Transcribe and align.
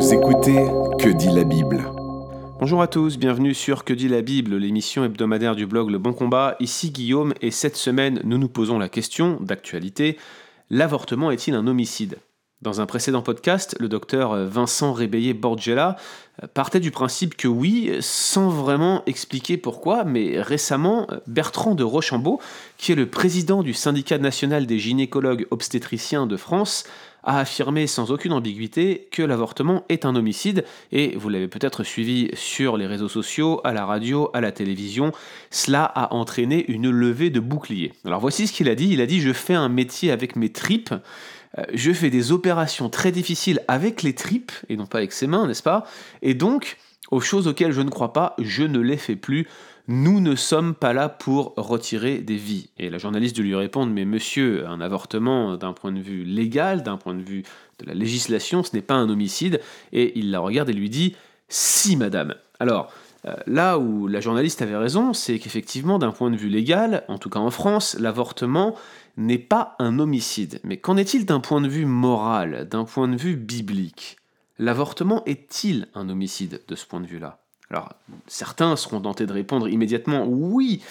Vous 0.00 0.14
écoutez 0.14 0.64
Que 0.98 1.10
dit 1.10 1.28
la 1.28 1.44
Bible 1.44 1.84
Bonjour 2.58 2.80
à 2.80 2.86
tous, 2.86 3.18
bienvenue 3.18 3.52
sur 3.52 3.84
Que 3.84 3.92
dit 3.92 4.08
la 4.08 4.22
Bible, 4.22 4.56
l'émission 4.56 5.04
hebdomadaire 5.04 5.54
du 5.54 5.66
blog 5.66 5.90
Le 5.90 5.98
Bon 5.98 6.14
Combat. 6.14 6.56
Ici 6.58 6.90
Guillaume 6.90 7.34
et 7.42 7.50
cette 7.50 7.76
semaine 7.76 8.18
nous 8.24 8.38
nous 8.38 8.48
posons 8.48 8.78
la 8.78 8.88
question 8.88 9.36
d'actualité, 9.42 10.16
l'avortement 10.70 11.30
est-il 11.30 11.54
un 11.54 11.66
homicide? 11.66 12.16
Dans 12.62 12.80
un 12.80 12.86
précédent 12.86 13.20
podcast, 13.20 13.76
le 13.78 13.88
docteur 13.88 14.34
Vincent 14.46 14.94
Rébeillé 14.94 15.34
Borgella 15.34 15.96
partait 16.54 16.80
du 16.80 16.90
principe 16.90 17.36
que 17.36 17.48
oui, 17.48 17.94
sans 18.00 18.48
vraiment 18.48 19.02
expliquer 19.06 19.58
pourquoi, 19.58 20.04
mais 20.04 20.40
récemment, 20.40 21.06
Bertrand 21.26 21.74
de 21.74 21.84
Rochambeau, 21.84 22.40
qui 22.78 22.92
est 22.92 22.96
le 22.96 23.08
président 23.08 23.62
du 23.62 23.74
syndicat 23.74 24.18
national 24.18 24.66
des 24.66 24.78
gynécologues 24.78 25.46
obstétriciens 25.50 26.26
de 26.26 26.36
France, 26.36 26.84
a 27.24 27.40
affirmé 27.40 27.86
sans 27.86 28.10
aucune 28.10 28.32
ambiguïté 28.32 29.08
que 29.10 29.22
l'avortement 29.22 29.84
est 29.88 30.04
un 30.04 30.16
homicide, 30.16 30.64
et 30.92 31.16
vous 31.16 31.28
l'avez 31.28 31.48
peut-être 31.48 31.84
suivi 31.84 32.30
sur 32.34 32.76
les 32.76 32.86
réseaux 32.86 33.08
sociaux, 33.08 33.60
à 33.64 33.72
la 33.72 33.84
radio, 33.84 34.30
à 34.34 34.40
la 34.40 34.52
télévision, 34.52 35.12
cela 35.50 35.84
a 35.84 36.14
entraîné 36.14 36.64
une 36.70 36.90
levée 36.90 37.30
de 37.30 37.40
boucliers. 37.40 37.92
Alors 38.04 38.20
voici 38.20 38.46
ce 38.46 38.52
qu'il 38.52 38.68
a 38.68 38.74
dit, 38.74 38.88
il 38.90 39.00
a 39.00 39.06
dit 39.06 39.20
je 39.20 39.32
fais 39.32 39.54
un 39.54 39.68
métier 39.68 40.10
avec 40.10 40.36
mes 40.36 40.50
tripes, 40.50 40.94
euh, 41.58 41.64
je 41.74 41.92
fais 41.92 42.10
des 42.10 42.32
opérations 42.32 42.88
très 42.88 43.12
difficiles 43.12 43.60
avec 43.68 44.02
les 44.02 44.14
tripes, 44.14 44.52
et 44.68 44.76
non 44.76 44.86
pas 44.86 44.98
avec 44.98 45.12
ses 45.12 45.26
mains, 45.26 45.46
n'est-ce 45.46 45.62
pas? 45.62 45.84
Et 46.22 46.34
donc, 46.34 46.76
aux 47.10 47.20
choses 47.20 47.48
auxquelles 47.48 47.72
je 47.72 47.80
ne 47.80 47.90
crois 47.90 48.12
pas, 48.12 48.34
je 48.38 48.62
ne 48.62 48.78
les 48.78 48.96
fais 48.96 49.16
plus. 49.16 49.48
Nous 49.92 50.20
ne 50.20 50.36
sommes 50.36 50.76
pas 50.76 50.92
là 50.92 51.08
pour 51.08 51.52
retirer 51.56 52.18
des 52.18 52.36
vies. 52.36 52.70
Et 52.78 52.90
la 52.90 52.98
journaliste 52.98 53.36
de 53.36 53.42
lui 53.42 53.56
répondre, 53.56 53.92
mais 53.92 54.04
monsieur, 54.04 54.64
un 54.68 54.80
avortement 54.80 55.56
d'un 55.56 55.72
point 55.72 55.90
de 55.90 55.98
vue 55.98 56.22
légal, 56.22 56.84
d'un 56.84 56.96
point 56.96 57.16
de 57.16 57.22
vue 57.22 57.42
de 57.80 57.86
la 57.86 57.94
législation, 57.94 58.62
ce 58.62 58.70
n'est 58.72 58.82
pas 58.82 58.94
un 58.94 59.10
homicide. 59.10 59.60
Et 59.92 60.16
il 60.16 60.30
la 60.30 60.38
regarde 60.38 60.70
et 60.70 60.74
lui 60.74 60.90
dit, 60.90 61.16
si 61.48 61.96
madame. 61.96 62.36
Alors, 62.60 62.92
euh, 63.26 63.34
là 63.48 63.80
où 63.80 64.06
la 64.06 64.20
journaliste 64.20 64.62
avait 64.62 64.76
raison, 64.76 65.12
c'est 65.12 65.40
qu'effectivement, 65.40 65.98
d'un 65.98 66.12
point 66.12 66.30
de 66.30 66.36
vue 66.36 66.50
légal, 66.50 67.02
en 67.08 67.18
tout 67.18 67.28
cas 67.28 67.40
en 67.40 67.50
France, 67.50 67.96
l'avortement 67.98 68.76
n'est 69.16 69.38
pas 69.38 69.74
un 69.80 69.98
homicide. 69.98 70.60
Mais 70.62 70.76
qu'en 70.76 70.96
est-il 70.96 71.26
d'un 71.26 71.40
point 71.40 71.60
de 71.60 71.68
vue 71.68 71.84
moral, 71.84 72.68
d'un 72.70 72.84
point 72.84 73.08
de 73.08 73.16
vue 73.16 73.34
biblique? 73.34 74.18
L'avortement 74.56 75.24
est-il 75.24 75.88
un 75.96 76.08
homicide 76.08 76.60
de 76.68 76.76
ce 76.76 76.86
point 76.86 77.00
de 77.00 77.08
vue-là? 77.08 77.39
Alors, 77.70 77.92
certains 78.26 78.74
seront 78.76 79.00
tentés 79.00 79.26
de 79.26 79.32
répondre 79.32 79.68
immédiatement 79.68 80.26
oui, 80.26 80.82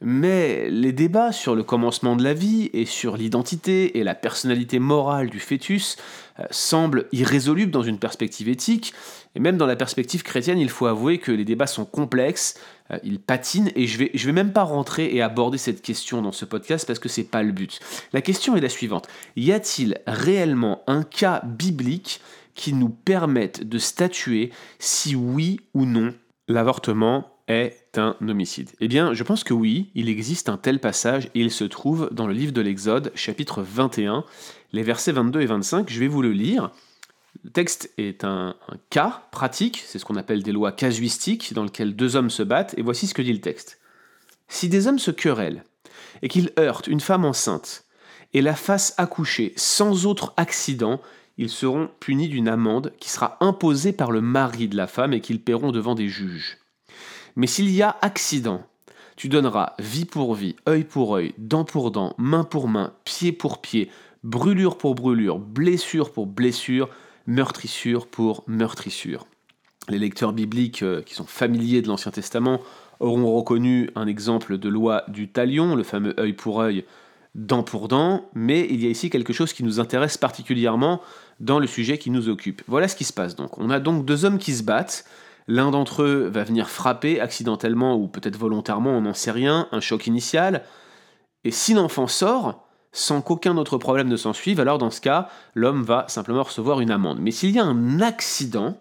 mais 0.00 0.70
les 0.70 0.92
débats 0.92 1.32
sur 1.32 1.54
le 1.54 1.62
commencement 1.62 2.16
de 2.16 2.22
la 2.22 2.32
vie 2.32 2.70
et 2.72 2.86
sur 2.86 3.16
l'identité 3.16 3.98
et 3.98 4.04
la 4.04 4.14
personnalité 4.14 4.78
morale 4.78 5.28
du 5.28 5.40
fœtus 5.40 5.96
euh, 6.38 6.44
semblent 6.50 7.06
irrésolubles 7.12 7.72
dans 7.72 7.82
une 7.82 7.98
perspective 7.98 8.48
éthique, 8.48 8.94
et 9.34 9.40
même 9.40 9.56
dans 9.56 9.66
la 9.66 9.76
perspective 9.76 10.22
chrétienne, 10.22 10.58
il 10.58 10.70
faut 10.70 10.86
avouer 10.86 11.18
que 11.18 11.32
les 11.32 11.44
débats 11.44 11.66
sont 11.66 11.84
complexes, 11.84 12.54
euh, 12.90 12.98
ils 13.02 13.20
patinent, 13.20 13.70
et 13.74 13.86
je 13.86 13.98
vais, 13.98 14.10
je 14.14 14.26
vais 14.26 14.32
même 14.32 14.52
pas 14.52 14.62
rentrer 14.62 15.14
et 15.14 15.20
aborder 15.20 15.58
cette 15.58 15.82
question 15.82 16.22
dans 16.22 16.32
ce 16.32 16.44
podcast 16.44 16.86
parce 16.86 16.98
que 16.98 17.08
c'est 17.08 17.24
pas 17.24 17.42
le 17.42 17.52
but. 17.52 17.80
La 18.12 18.22
question 18.22 18.56
est 18.56 18.60
la 18.60 18.68
suivante 18.68 19.08
y 19.36 19.52
a-t-il 19.52 19.98
réellement 20.06 20.82
un 20.86 21.02
cas 21.02 21.42
biblique 21.44 22.20
qui 22.54 22.72
nous 22.72 22.88
permette 22.88 23.68
de 23.68 23.78
statuer 23.78 24.50
si 24.78 25.14
oui 25.14 25.60
ou 25.74 25.84
non 25.84 26.14
l'avortement 26.50 27.36
est 27.48 27.96
un 27.96 28.16
homicide 28.26 28.70
Eh 28.80 28.88
bien, 28.88 29.14
je 29.14 29.24
pense 29.24 29.44
que 29.44 29.54
oui, 29.54 29.90
il 29.94 30.08
existe 30.08 30.48
un 30.48 30.56
tel 30.56 30.80
passage 30.80 31.26
et 31.34 31.40
il 31.40 31.50
se 31.50 31.64
trouve 31.64 32.08
dans 32.12 32.26
le 32.26 32.32
livre 32.32 32.52
de 32.52 32.60
l'Exode, 32.60 33.12
chapitre 33.14 33.62
21, 33.62 34.24
les 34.72 34.82
versets 34.82 35.12
22 35.12 35.40
et 35.40 35.46
25. 35.46 35.88
Je 35.90 36.00
vais 36.00 36.08
vous 36.08 36.22
le 36.22 36.32
lire. 36.32 36.70
Le 37.44 37.50
texte 37.50 37.92
est 37.96 38.24
un, 38.24 38.56
cas 38.90 39.22
pratique, 39.30 39.82
c'est 39.86 39.98
ce 39.98 40.04
qu'on 40.04 40.16
appelle 40.16 40.42
des 40.42 40.52
lois 40.52 40.72
casuistiques, 40.72 41.54
dans 41.54 41.64
lequel 41.64 41.96
deux 41.96 42.16
hommes 42.16 42.30
se 42.30 42.42
battent, 42.42 42.74
et 42.76 42.82
voici 42.82 43.06
ce 43.06 43.14
que 43.14 43.22
dit 43.22 43.32
le 43.32 43.40
texte. 43.40 43.78
Si 44.48 44.68
des 44.68 44.86
hommes 44.86 44.98
se 44.98 45.10
querellent 45.10 45.64
et 46.22 46.28
qu'ils 46.28 46.52
heurtent 46.58 46.88
une 46.88 47.00
femme 47.00 47.24
enceinte 47.24 47.84
et 48.32 48.42
la 48.42 48.54
fassent 48.54 48.94
accoucher 48.96 49.52
sans 49.56 50.06
autre 50.06 50.34
accident, 50.36 51.00
ils 51.40 51.48
seront 51.48 51.88
punis 52.00 52.28
d'une 52.28 52.48
amende 52.48 52.92
qui 53.00 53.08
sera 53.08 53.38
imposée 53.40 53.94
par 53.94 54.12
le 54.12 54.20
mari 54.20 54.68
de 54.68 54.76
la 54.76 54.86
femme 54.86 55.14
et 55.14 55.22
qu'ils 55.22 55.40
paieront 55.40 55.72
devant 55.72 55.94
des 55.94 56.06
juges. 56.06 56.58
Mais 57.34 57.46
s'il 57.46 57.70
y 57.70 57.80
a 57.80 57.96
accident, 58.02 58.62
tu 59.16 59.30
donneras 59.30 59.72
vie 59.78 60.04
pour 60.04 60.34
vie, 60.34 60.54
œil 60.68 60.84
pour 60.84 61.14
œil, 61.14 61.32
dent 61.38 61.64
pour 61.64 61.92
dent, 61.92 62.14
main 62.18 62.44
pour 62.44 62.68
main, 62.68 62.92
pied 63.04 63.32
pour 63.32 63.62
pied, 63.62 63.90
brûlure 64.22 64.76
pour 64.76 64.94
brûlure, 64.94 65.38
blessure 65.38 66.12
pour 66.12 66.26
blessure, 66.26 66.90
meurtrissure 67.26 68.06
pour 68.06 68.44
meurtrissure. 68.46 69.26
Les 69.88 69.98
lecteurs 69.98 70.34
bibliques 70.34 70.82
euh, 70.82 71.00
qui 71.00 71.14
sont 71.14 71.24
familiers 71.24 71.80
de 71.80 71.88
l'Ancien 71.88 72.12
Testament 72.12 72.60
auront 73.00 73.34
reconnu 73.34 73.88
un 73.94 74.06
exemple 74.06 74.58
de 74.58 74.68
loi 74.68 75.04
du 75.08 75.28
talion, 75.28 75.74
le 75.74 75.84
fameux 75.84 76.14
œil 76.20 76.34
pour 76.34 76.60
œil, 76.60 76.84
dent 77.34 77.62
pour 77.62 77.88
dent, 77.88 78.28
mais 78.34 78.66
il 78.70 78.82
y 78.82 78.86
a 78.86 78.90
ici 78.90 79.10
quelque 79.10 79.32
chose 79.32 79.52
qui 79.52 79.62
nous 79.62 79.80
intéresse 79.80 80.18
particulièrement 80.18 81.00
dans 81.38 81.58
le 81.58 81.66
sujet 81.66 81.98
qui 81.98 82.10
nous 82.10 82.28
occupe. 82.28 82.62
Voilà 82.66 82.88
ce 82.88 82.96
qui 82.96 83.04
se 83.04 83.12
passe 83.12 83.36
donc. 83.36 83.58
On 83.58 83.70
a 83.70 83.80
donc 83.80 84.04
deux 84.04 84.24
hommes 84.24 84.38
qui 84.38 84.52
se 84.52 84.62
battent. 84.62 85.04
L'un 85.46 85.70
d'entre 85.70 86.02
eux 86.02 86.30
va 86.32 86.44
venir 86.44 86.68
frapper 86.68 87.20
accidentellement 87.20 87.96
ou 87.96 88.08
peut-être 88.08 88.36
volontairement, 88.36 88.90
on 88.90 89.02
n'en 89.02 89.14
sait 89.14 89.30
rien, 89.30 89.68
un 89.72 89.80
choc 89.80 90.06
initial. 90.06 90.64
Et 91.44 91.50
si 91.50 91.74
l'enfant 91.74 92.06
sort, 92.06 92.66
sans 92.92 93.22
qu'aucun 93.22 93.56
autre 93.56 93.78
problème 93.78 94.08
ne 94.08 94.16
s'en 94.16 94.32
suive, 94.32 94.60
alors 94.60 94.78
dans 94.78 94.90
ce 94.90 95.00
cas, 95.00 95.28
l'homme 95.54 95.82
va 95.82 96.04
simplement 96.08 96.42
recevoir 96.42 96.80
une 96.80 96.90
amende. 96.90 97.18
Mais 97.20 97.30
s'il 97.30 97.50
y 97.50 97.58
a 97.58 97.64
un 97.64 98.00
accident, 98.00 98.78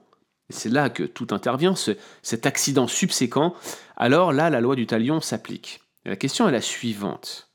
c'est 0.49 0.69
là 0.69 0.89
que 0.89 1.03
tout 1.03 1.27
intervient, 1.31 1.75
cet 2.21 2.45
accident 2.45 2.87
subséquent, 2.87 3.53
alors 3.95 4.33
là, 4.33 4.49
la 4.49 4.61
loi 4.61 4.75
du 4.75 4.87
talion 4.87 5.21
s'applique. 5.21 5.81
la 6.05 6.15
question 6.15 6.47
est 6.47 6.51
la 6.51 6.61
suivante. 6.61 7.48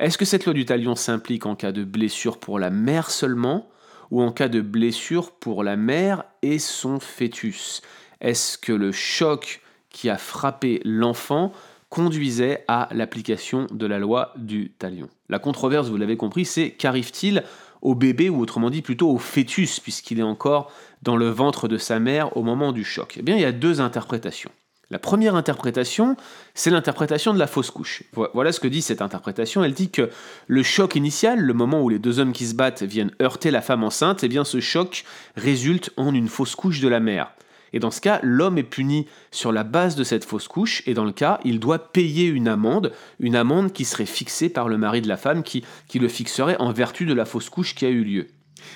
Est-ce 0.00 0.16
que 0.16 0.24
cette 0.24 0.46
loi 0.46 0.54
du 0.54 0.64
talion 0.64 0.94
s'implique 0.94 1.44
en 1.44 1.54
cas 1.54 1.72
de 1.72 1.84
blessure 1.84 2.40
pour 2.40 2.58
la 2.58 2.70
mère 2.70 3.10
seulement, 3.10 3.68
ou 4.10 4.22
en 4.22 4.32
cas 4.32 4.48
de 4.48 4.62
blessure 4.62 5.30
pour 5.30 5.62
la 5.62 5.76
mère 5.76 6.24
et 6.40 6.58
son 6.58 7.00
fœtus? 7.00 7.82
Est-ce 8.22 8.56
que 8.56 8.72
le 8.72 8.92
choc 8.92 9.60
qui 9.90 10.08
a 10.08 10.16
frappé 10.16 10.80
l'enfant 10.86 11.52
conduisait 11.90 12.64
à 12.66 12.88
l'application 12.92 13.66
de 13.70 13.84
la 13.84 13.98
loi 13.98 14.32
du 14.38 14.70
talion? 14.70 15.10
La 15.28 15.38
controverse, 15.38 15.88
vous 15.88 15.98
l'avez 15.98 16.16
compris, 16.16 16.46
c'est 16.46 16.70
qu'arrive-t-il 16.70 17.44
au 17.82 17.94
bébé, 17.94 18.30
ou 18.30 18.40
autrement 18.40 18.70
dit 18.70 18.80
plutôt 18.80 19.10
au 19.10 19.18
fœtus, 19.18 19.80
puisqu'il 19.80 20.18
est 20.18 20.22
encore 20.22 20.72
dans 21.02 21.18
le 21.18 21.28
ventre 21.28 21.68
de 21.68 21.76
sa 21.76 22.00
mère 22.00 22.34
au 22.38 22.42
moment 22.42 22.72
du 22.72 22.84
choc? 22.84 23.16
Eh 23.18 23.22
bien, 23.22 23.36
il 23.36 23.42
y 23.42 23.44
a 23.44 23.52
deux 23.52 23.82
interprétations. 23.82 24.50
La 24.92 24.98
première 24.98 25.36
interprétation, 25.36 26.16
c'est 26.52 26.70
l'interprétation 26.70 27.32
de 27.32 27.38
la 27.38 27.46
fausse 27.46 27.70
couche. 27.70 28.02
Voilà 28.34 28.50
ce 28.50 28.58
que 28.58 28.66
dit 28.66 28.82
cette 28.82 29.02
interprétation. 29.02 29.62
Elle 29.62 29.72
dit 29.72 29.90
que 29.90 30.10
le 30.48 30.62
choc 30.64 30.96
initial, 30.96 31.38
le 31.40 31.54
moment 31.54 31.80
où 31.80 31.88
les 31.88 32.00
deux 32.00 32.18
hommes 32.18 32.32
qui 32.32 32.44
se 32.44 32.54
battent 32.54 32.82
viennent 32.82 33.12
heurter 33.22 33.52
la 33.52 33.62
femme 33.62 33.84
enceinte, 33.84 34.24
eh 34.24 34.28
bien 34.28 34.42
ce 34.42 34.58
choc 34.58 35.04
résulte 35.36 35.92
en 35.96 36.12
une 36.12 36.26
fausse 36.26 36.56
couche 36.56 36.80
de 36.80 36.88
la 36.88 36.98
mère. 36.98 37.30
Et 37.72 37.78
dans 37.78 37.92
ce 37.92 38.00
cas, 38.00 38.18
l'homme 38.24 38.58
est 38.58 38.64
puni 38.64 39.06
sur 39.30 39.52
la 39.52 39.62
base 39.62 39.94
de 39.94 40.02
cette 40.02 40.24
fausse 40.24 40.48
couche, 40.48 40.82
et 40.86 40.94
dans 40.94 41.04
le 41.04 41.12
cas, 41.12 41.38
il 41.44 41.60
doit 41.60 41.92
payer 41.92 42.26
une 42.26 42.48
amende, 42.48 42.92
une 43.20 43.36
amende 43.36 43.72
qui 43.72 43.84
serait 43.84 44.06
fixée 44.06 44.48
par 44.48 44.68
le 44.68 44.76
mari 44.76 45.02
de 45.02 45.08
la 45.08 45.16
femme, 45.16 45.44
qui, 45.44 45.64
qui 45.86 46.00
le 46.00 46.08
fixerait 46.08 46.56
en 46.58 46.72
vertu 46.72 47.06
de 47.06 47.14
la 47.14 47.26
fausse 47.26 47.48
couche 47.48 47.76
qui 47.76 47.86
a 47.86 47.90
eu 47.90 48.02
lieu. 48.02 48.26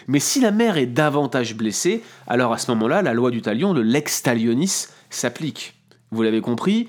Mais 0.06 0.20
si 0.20 0.40
la 0.40 0.52
mère 0.52 0.76
est 0.76 0.86
davantage 0.86 1.56
blessée, 1.56 2.04
alors 2.28 2.52
à 2.52 2.58
ce 2.58 2.70
moment-là, 2.70 3.02
la 3.02 3.14
loi 3.14 3.32
du 3.32 3.42
talion, 3.42 3.72
le 3.72 3.82
lex 3.82 4.22
talionis, 4.22 4.86
s'applique. 5.10 5.74
Vous 6.14 6.22
l'avez 6.22 6.40
compris, 6.40 6.86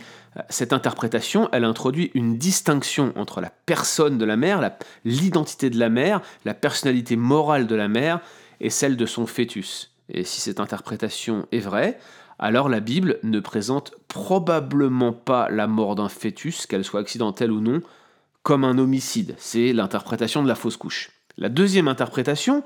cette 0.49 0.71
interprétation, 0.71 1.49
elle 1.51 1.63
introduit 1.63 2.11
une 2.13 2.37
distinction 2.37 3.11
entre 3.15 3.41
la 3.41 3.49
personne 3.49 4.19
de 4.19 4.25
la 4.25 4.37
mère, 4.37 4.69
l'identité 5.03 5.71
de 5.71 5.79
la 5.79 5.89
mère, 5.89 6.21
la 6.45 6.53
personnalité 6.53 7.15
morale 7.15 7.65
de 7.65 7.73
la 7.73 7.87
mère 7.87 8.19
et 8.61 8.69
celle 8.69 8.97
de 8.97 9.05
son 9.07 9.25
fœtus. 9.25 9.91
Et 10.09 10.23
si 10.23 10.41
cette 10.41 10.59
interprétation 10.59 11.47
est 11.51 11.59
vraie, 11.59 11.97
alors 12.37 12.69
la 12.69 12.81
Bible 12.81 13.17
ne 13.23 13.39
présente 13.39 13.95
probablement 14.07 15.11
pas 15.11 15.49
la 15.49 15.65
mort 15.65 15.95
d'un 15.95 16.09
fœtus, 16.09 16.67
qu'elle 16.67 16.85
soit 16.85 16.99
accidentelle 16.99 17.51
ou 17.51 17.61
non, 17.61 17.81
comme 18.43 18.63
un 18.63 18.77
homicide. 18.77 19.33
C'est 19.39 19.73
l'interprétation 19.73 20.43
de 20.43 20.47
la 20.47 20.53
fausse 20.53 20.77
couche. 20.77 21.09
La 21.39 21.49
deuxième 21.49 21.87
interprétation, 21.87 22.63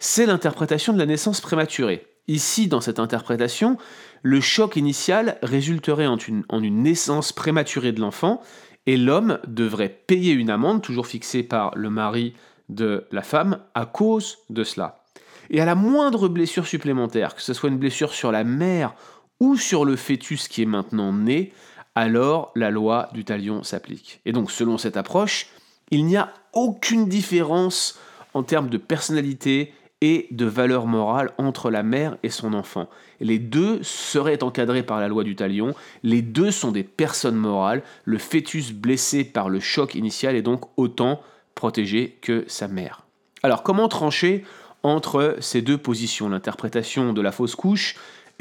c'est 0.00 0.26
l'interprétation 0.26 0.92
de 0.94 0.98
la 0.98 1.06
naissance 1.06 1.40
prématurée. 1.40 2.11
Ici, 2.28 2.68
dans 2.68 2.80
cette 2.80 3.00
interprétation, 3.00 3.78
le 4.22 4.40
choc 4.40 4.76
initial 4.76 5.38
résulterait 5.42 6.06
en 6.06 6.16
une, 6.16 6.82
naissance 6.82 7.32
prématurée 7.32 7.92
de 7.92 8.00
l'enfant, 8.00 8.40
et 8.86 8.96
l'homme 8.96 9.38
devrait 9.46 9.88
payer 10.06 10.32
une 10.32 10.50
amende, 10.50 10.82
toujours 10.82 11.06
fixée 11.06 11.42
par 11.42 11.72
le 11.76 11.90
mari 11.90 12.34
de 12.68 13.06
la 13.10 13.22
femme, 13.22 13.58
à 13.74 13.86
cause 13.86 14.38
de 14.50 14.64
cela. 14.64 15.04
Et 15.50 15.60
à 15.60 15.64
la 15.64 15.74
moindre 15.74 16.28
blessure 16.28 16.66
supplémentaire, 16.66 17.34
que 17.34 17.42
ce 17.42 17.52
soit 17.52 17.68
une 17.68 17.78
blessure 17.78 18.14
sur 18.14 18.32
la 18.32 18.44
mère 18.44 18.94
ou 19.40 19.56
sur 19.56 19.84
le 19.84 19.96
fœtus 19.96 20.48
qui 20.48 20.62
est 20.62 20.66
maintenant 20.66 21.12
né, 21.12 21.52
alors 21.94 22.52
la 22.54 22.70
loi 22.70 23.08
du 23.12 23.24
talion 23.24 23.62
s'applique. 23.62 24.20
Et 24.24 24.32
donc, 24.32 24.50
selon 24.50 24.78
cette 24.78 24.96
approche, 24.96 25.48
il 25.90 26.06
n'y 26.06 26.16
a 26.16 26.32
aucune 26.52 27.08
différence 27.08 27.98
en 28.34 28.42
termes 28.42 28.70
de 28.70 28.78
personnalité 28.78 29.74
et 30.02 30.26
de 30.32 30.46
valeur 30.46 30.86
morale 30.86 31.30
entre 31.38 31.70
la 31.70 31.84
mère 31.84 32.18
et 32.24 32.28
son 32.28 32.54
enfant. 32.54 32.90
Les 33.20 33.38
deux 33.38 33.82
seraient 33.84 34.42
encadrés 34.42 34.82
par 34.82 35.00
la 35.00 35.06
loi 35.06 35.22
du 35.22 35.36
talion, 35.36 35.74
les 36.02 36.22
deux 36.22 36.50
sont 36.50 36.72
des 36.72 36.82
personnes 36.82 37.36
morales, 37.36 37.82
le 38.04 38.18
fœtus 38.18 38.72
blessé 38.72 39.22
par 39.22 39.48
le 39.48 39.60
choc 39.60 39.94
initial 39.94 40.34
est 40.34 40.42
donc 40.42 40.64
autant 40.76 41.20
protégé 41.54 42.18
que 42.20 42.44
sa 42.48 42.66
mère. 42.66 43.06
Alors 43.44 43.62
comment 43.62 43.86
trancher 43.86 44.44
entre 44.82 45.36
ces 45.38 45.62
deux 45.62 45.78
positions, 45.78 46.28
l'interprétation 46.28 47.12
de 47.12 47.22
la 47.22 47.30
fausse 47.30 47.54
couche 47.54 47.94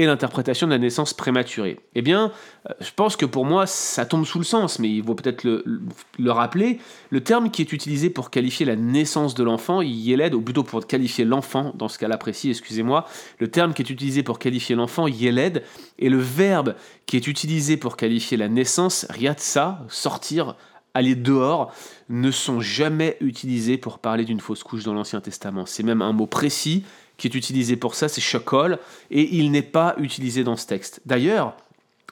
l'interprétation 0.05 0.67
de 0.67 0.71
la 0.71 0.77
naissance 0.77 1.13
prématurée 1.13 1.79
Eh 1.95 2.01
bien, 2.01 2.31
euh, 2.69 2.73
je 2.79 2.89
pense 2.95 3.15
que 3.15 3.25
pour 3.25 3.45
moi, 3.45 3.65
ça 3.65 4.05
tombe 4.05 4.25
sous 4.25 4.37
le 4.37 4.43
sens, 4.43 4.79
mais 4.79 4.89
il 4.89 5.01
vaut 5.01 5.15
peut-être 5.15 5.43
le, 5.43 6.31
rappeler. 6.31 6.79
Le 7.09 7.21
terme 7.21 7.51
qui 7.51 7.61
est 7.61 7.73
utilisé 7.73 8.09
pour 8.09 8.29
qualifier 8.29 8.65
la 8.65 8.75
naissance 8.75 9.35
de 9.35 9.43
l'enfant, 9.43 9.81
yéled, 9.81 10.33
ou 10.33 10.41
plutôt 10.41 10.63
pour 10.63 10.85
qualifier 10.85 11.25
l'enfant, 11.25 11.73
dans 11.75 11.87
ce 11.87 11.99
cas-là 11.99 12.17
précis, 12.17 12.49
excusez-moi, 12.49 13.05
le 13.39 13.49
terme 13.49 13.73
qui 13.73 13.81
est 13.81 13.89
utilisé 13.89 14.23
pour 14.23 14.39
qualifier 14.39 14.75
l'enfant, 14.75 15.07
yéled, 15.07 15.63
et 15.99 16.09
le 16.09 16.19
verbe 16.19 16.75
qui 17.05 17.17
est 17.17 17.27
utilisé 17.27 17.77
pour 17.77 17.97
qualifier 17.97 18.37
la 18.37 18.47
naissance, 18.47 19.05
riatsa, 19.09 19.85
sortir, 19.89 20.55
aller 20.93 21.15
dehors, 21.15 21.73
ne 22.09 22.31
sont 22.31 22.59
jamais 22.59 23.17
utilisés 23.21 23.77
pour 23.77 23.99
parler 23.99 24.25
d'une 24.25 24.39
fausse 24.39 24.63
couche 24.63 24.83
dans 24.83 24.93
l'Ancien 24.93 25.21
Testament. 25.21 25.65
C'est 25.65 25.83
même 25.83 26.01
un 26.01 26.11
mot 26.11 26.27
précis 26.27 26.83
qui 27.21 27.27
est 27.27 27.35
utilisé 27.35 27.75
pour 27.75 27.93
ça, 27.93 28.09
c'est 28.09 28.19
shakol, 28.19 28.79
et 29.11 29.35
il 29.35 29.51
n'est 29.51 29.61
pas 29.61 29.93
utilisé 29.99 30.43
dans 30.43 30.55
ce 30.55 30.65
texte. 30.65 31.01
D'ailleurs, 31.05 31.55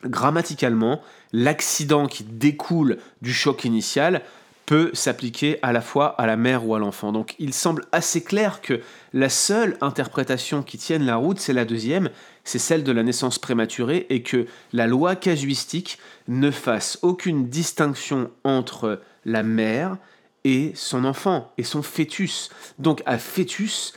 grammaticalement, 0.03 1.01
l'accident 1.33 2.05
qui 2.05 2.23
découle 2.23 2.99
du 3.23 3.33
choc 3.33 3.65
initial 3.65 4.21
peut 4.67 4.91
s'appliquer 4.93 5.57
à 5.63 5.73
la 5.73 5.81
fois 5.81 6.09
à 6.21 6.27
la 6.27 6.37
mère 6.37 6.67
ou 6.67 6.75
à 6.75 6.79
l'enfant. 6.79 7.11
Donc 7.11 7.33
il 7.39 7.55
semble 7.55 7.85
assez 7.91 8.23
clair 8.23 8.61
que 8.61 8.81
la 9.11 9.29
seule 9.29 9.77
interprétation 9.81 10.61
qui 10.61 10.77
tienne 10.77 11.07
la 11.07 11.15
route, 11.15 11.39
c'est 11.39 11.53
la 11.53 11.65
deuxième, 11.65 12.11
c'est 12.43 12.59
celle 12.59 12.83
de 12.83 12.91
la 12.91 13.01
naissance 13.01 13.39
prématurée, 13.39 14.05
et 14.11 14.21
que 14.21 14.45
la 14.73 14.85
loi 14.85 15.15
casuistique 15.15 15.97
ne 16.27 16.51
fasse 16.51 16.99
aucune 17.01 17.49
distinction 17.49 18.29
entre 18.43 19.01
la 19.25 19.41
mère 19.41 19.97
et 20.43 20.71
son 20.75 21.03
enfant, 21.03 21.51
et 21.57 21.63
son 21.63 21.81
fœtus. 21.81 22.51
Donc 22.77 23.01
à 23.07 23.17
fœtus, 23.17 23.93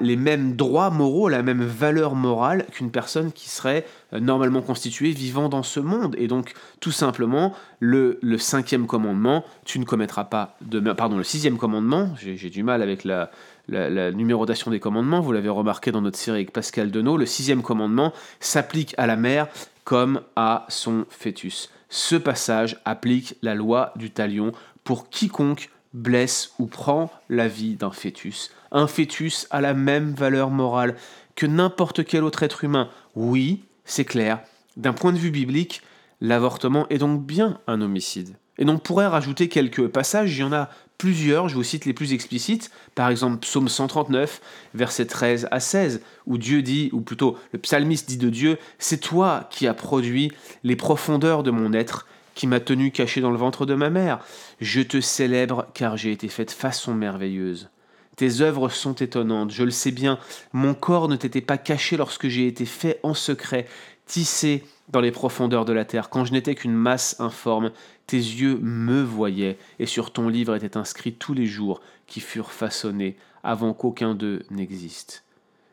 les 0.00 0.16
mêmes 0.16 0.56
droits 0.56 0.90
moraux, 0.90 1.28
la 1.28 1.42
même 1.42 1.62
valeur 1.62 2.14
morale 2.14 2.66
qu'une 2.72 2.90
personne 2.90 3.32
qui 3.32 3.48
serait 3.48 3.86
euh, 4.12 4.20
normalement 4.20 4.62
constituée 4.62 5.10
vivant 5.10 5.48
dans 5.48 5.62
ce 5.62 5.80
monde. 5.80 6.14
Et 6.18 6.26
donc, 6.26 6.54
tout 6.80 6.92
simplement, 6.92 7.54
le, 7.78 8.18
le 8.22 8.38
cinquième 8.38 8.86
commandement, 8.86 9.44
tu 9.64 9.78
ne 9.78 9.84
commettras 9.84 10.24
pas 10.24 10.56
de... 10.60 10.80
Pardon, 10.92 11.16
le 11.16 11.24
sixième 11.24 11.56
commandement, 11.56 12.10
j'ai 12.16 12.50
du 12.50 12.62
mal 12.62 12.82
avec 12.82 13.04
la, 13.04 13.30
la, 13.68 14.10
numérotation 14.12 14.70
des 14.70 14.80
commandements, 14.80 15.20
vous 15.20 15.32
l'avez 15.32 15.48
remarqué 15.48 15.92
dans 15.92 16.02
notre 16.02 16.18
série 16.18 16.38
avec 16.38 16.52
Pascal 16.52 16.90
Denot, 16.90 17.16
le 17.16 17.26
sixième 17.26 17.62
commandement 17.62 18.12
s'applique 18.40 18.94
à 18.98 19.06
la 19.06 19.16
mère 19.16 19.48
comme 19.84 20.20
à 20.36 20.66
son 20.68 21.04
fœtus. 21.08 21.70
Ce 21.88 22.16
passage 22.16 22.78
applique 22.84 23.36
la 23.42 23.54
loi 23.54 23.92
du 23.96 24.10
talion 24.10 24.52
pour 24.84 25.08
quiconque 25.08 25.70
blesse 25.92 26.52
ou 26.58 26.66
prend 26.66 27.10
la 27.28 27.48
vie 27.48 27.76
d'un 27.76 27.90
fœtus. 27.90 28.50
Un 28.72 28.86
fœtus 28.86 29.46
a 29.50 29.60
la 29.60 29.74
même 29.74 30.14
valeur 30.14 30.50
morale 30.50 30.96
que 31.36 31.46
n'importe 31.46 32.04
quel 32.04 32.24
autre 32.24 32.42
être 32.42 32.64
humain. 32.64 32.88
Oui, 33.14 33.64
c'est 33.84 34.04
clair, 34.04 34.40
d'un 34.76 34.92
point 34.92 35.12
de 35.12 35.18
vue 35.18 35.30
biblique, 35.30 35.82
l'avortement 36.20 36.86
est 36.90 36.98
donc 36.98 37.24
bien 37.24 37.58
un 37.66 37.80
homicide. 37.80 38.36
Et 38.58 38.68
on 38.68 38.78
pourrait 38.78 39.06
rajouter 39.06 39.48
quelques 39.48 39.88
passages, 39.88 40.36
il 40.36 40.40
y 40.40 40.44
en 40.44 40.52
a 40.52 40.68
plusieurs, 40.98 41.48
je 41.48 41.54
vous 41.54 41.62
cite 41.62 41.86
les 41.86 41.94
plus 41.94 42.12
explicites, 42.12 42.70
par 42.94 43.08
exemple 43.08 43.38
Psaume 43.38 43.70
139, 43.70 44.42
versets 44.74 45.06
13 45.06 45.48
à 45.50 45.58
16, 45.58 46.02
où 46.26 46.36
Dieu 46.36 46.60
dit, 46.60 46.90
ou 46.92 47.00
plutôt 47.00 47.38
le 47.52 47.58
psalmiste 47.58 48.06
dit 48.06 48.18
de 48.18 48.28
Dieu, 48.28 48.58
C'est 48.78 49.00
toi 49.00 49.48
qui 49.50 49.66
as 49.66 49.72
produit 49.72 50.30
les 50.62 50.76
profondeurs 50.76 51.42
de 51.42 51.50
mon 51.50 51.72
être, 51.72 52.06
qui 52.34 52.46
m'a 52.46 52.60
tenu 52.60 52.90
caché 52.90 53.20
dans 53.20 53.30
le 53.30 53.36
ventre 53.36 53.66
de 53.66 53.74
ma 53.74 53.90
mère. 53.90 54.20
Je 54.60 54.80
te 54.80 55.00
célèbre 55.00 55.66
car 55.74 55.96
j'ai 55.96 56.12
été 56.12 56.28
faite 56.28 56.50
façon 56.50 56.94
merveilleuse. 56.94 57.70
Tes 58.16 58.42
œuvres 58.42 58.68
sont 58.68 58.94
étonnantes, 58.94 59.50
je 59.50 59.64
le 59.64 59.70
sais 59.70 59.92
bien. 59.92 60.18
Mon 60.52 60.74
corps 60.74 61.08
ne 61.08 61.16
t'était 61.16 61.40
pas 61.40 61.58
caché 61.58 61.96
lorsque 61.96 62.28
j'ai 62.28 62.46
été 62.46 62.66
fait 62.66 63.00
en 63.02 63.14
secret, 63.14 63.66
tissé 64.06 64.64
dans 64.88 65.00
les 65.00 65.12
profondeurs 65.12 65.64
de 65.64 65.72
la 65.72 65.84
terre. 65.84 66.10
Quand 66.10 66.24
je 66.24 66.32
n'étais 66.32 66.54
qu'une 66.54 66.74
masse 66.74 67.18
informe, 67.20 67.70
tes 68.06 68.18
yeux 68.18 68.58
me 68.60 69.02
voyaient, 69.02 69.56
et 69.78 69.86
sur 69.86 70.12
ton 70.12 70.28
livre 70.28 70.54
étaient 70.54 70.76
inscrits 70.76 71.14
tous 71.14 71.32
les 71.32 71.46
jours 71.46 71.80
qui 72.06 72.20
furent 72.20 72.52
façonnés 72.52 73.16
avant 73.42 73.72
qu'aucun 73.72 74.14
d'eux 74.14 74.42
n'existe. 74.50 75.24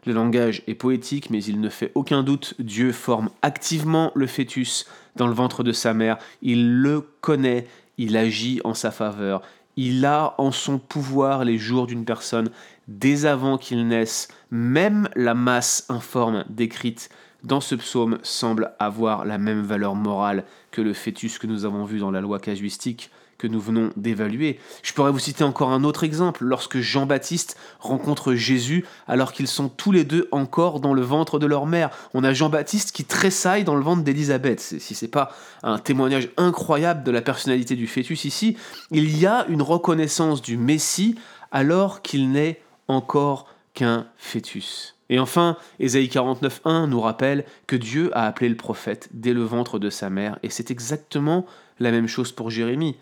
Le 0.08 0.14
langage 0.14 0.64
est 0.68 0.74
poétique, 0.74 1.30
mais 1.32 1.44
il 1.44 1.60
ne 1.60 1.68
fait 1.68 1.92
aucun 1.94 2.24
doute, 2.24 2.54
Dieu 2.60 2.94
forme 2.94 3.30
activement 3.42 4.14
le 4.16 4.26
fœtus 4.26 4.86
dans 5.18 5.28
le 5.28 5.34
ventre 5.34 5.64
de 5.64 5.74
sa 5.74 5.94
mère, 5.94 6.18
il 6.42 6.78
le 6.80 7.02
connaît, 7.20 7.68
il 7.98 8.16
agit 8.16 8.62
en 8.64 8.74
sa 8.74 8.92
faveur, 8.92 9.42
il 9.76 10.06
a 10.06 10.34
en 10.38 10.54
son 10.54 10.80
pouvoir 10.80 11.44
les 11.44 11.58
jours 11.58 11.88
d'une 11.88 12.06
personne 12.06 12.52
dès 12.88 13.26
avant 13.26 13.58
qu'il 13.58 13.86
naisse, 13.86 14.30
même 14.50 15.10
la 15.18 15.34
masse 15.34 15.86
informe 15.90 16.46
décrite 16.48 17.10
dans 17.44 17.60
ce 17.60 17.76
psaume 17.76 18.18
semble 18.24 18.72
avoir 18.80 19.26
la 19.26 19.38
même 19.38 19.64
valeur 19.64 19.94
morale 19.94 20.46
que 20.72 20.80
le 20.80 20.94
fœtus 20.94 21.38
que 21.38 21.48
nous 21.48 21.66
avons 21.66 21.84
vu 21.84 22.00
dans 22.00 22.12
la 22.12 22.22
loi 22.22 22.40
casuistique 22.40 23.12
que 23.38 23.48
nous 23.48 23.60
venons 23.60 23.92
d'évaluer. 23.96 24.60
Je 24.84 24.94
pourrais 24.94 25.12
vous 25.12 25.20
citer 25.20 25.44
encore 25.44 25.72
un 25.72 25.84
autre 25.84 26.04
exemple, 26.04 26.44
lorsque 26.44 26.80
Jean-Baptiste 26.80 27.58
rencontre 27.80 28.34
Jésus 28.34 28.86
alors 29.08 29.32
qu'ils 29.32 29.48
sont 29.48 29.70
tous 29.70 29.92
les 29.92 30.04
deux 30.04 30.28
encore 30.32 30.80
dans 30.80 30.94
le 30.94 31.02
ventre 31.02 31.40
de 31.40 31.46
leur 31.46 31.66
mère. 31.66 31.90
On 32.14 32.24
a 32.24 32.34
Jean-Baptiste 32.34 32.92
qui 32.92 33.06
tressaille 33.06 33.64
dans 33.64 33.76
le 33.76 33.84
ventre 33.84 34.04
d'Élisabeth. 34.04 34.60
Si 34.60 34.96
c'est 34.96 35.08
pas 35.08 35.32
un 35.64 35.78
témoignage 35.78 36.30
incroyable 36.38 37.04
de 37.04 37.12
la 37.12 37.22
personnalité 37.22 37.76
du 37.76 37.88
fœtus 37.88 38.26
ici, 38.26 38.58
il 38.92 39.18
y 39.18 39.26
a 39.26 39.46
une 39.48 39.62
reconnaissance 39.62 40.42
du 40.42 40.58
Messie 40.58 41.16
alors 41.52 42.02
qu'il 42.02 42.32
n'est 42.32 42.62
encore 42.88 43.48
qu'un 43.74 44.08
fœtus. 44.18 44.96
Et 45.10 45.20
enfin, 45.20 45.56
Ésaïe 45.80 46.08
49.1 46.08 46.88
nous 46.88 47.00
rappelle 47.00 47.46
que 47.66 47.76
Dieu 47.76 48.10
a 48.18 48.26
appelé 48.26 48.50
le 48.50 48.58
prophète 48.58 49.08
dès 49.14 49.34
le 49.34 49.44
ventre 49.44 49.80
de 49.80 49.90
sa 49.90 50.10
mère, 50.10 50.38
et 50.44 50.50
c'est 50.50 50.72
exactement 50.72 51.46
la 51.80 51.92
même 51.92 52.08
chose 52.08 52.32
pour 52.32 52.50
Jérémie. 52.50 52.98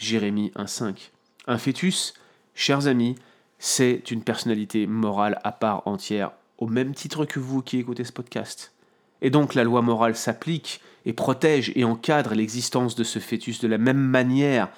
Jérémie 0.00 0.50
1.5. 0.56 1.10
Un 1.46 1.58
fœtus, 1.58 2.14
chers 2.54 2.86
amis, 2.86 3.16
c'est 3.58 4.10
une 4.10 4.24
personnalité 4.24 4.86
morale 4.86 5.38
à 5.44 5.52
part 5.52 5.86
entière, 5.86 6.32
au 6.56 6.66
même 6.66 6.94
titre 6.94 7.26
que 7.26 7.38
vous 7.38 7.60
qui 7.60 7.78
écoutez 7.78 8.04
ce 8.04 8.12
podcast. 8.12 8.72
Et 9.20 9.28
donc 9.28 9.54
la 9.54 9.62
loi 9.62 9.82
morale 9.82 10.16
s'applique 10.16 10.80
et 11.04 11.12
protège 11.12 11.70
et 11.74 11.84
encadre 11.84 12.34
l'existence 12.34 12.94
de 12.94 13.04
ce 13.04 13.18
fœtus 13.18 13.60
de 13.60 13.68
la 13.68 13.76
même 13.76 14.00
manière 14.00 14.70